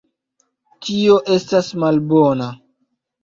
Tio 0.85 1.17
estas 1.35 1.69
malbona 1.83 2.49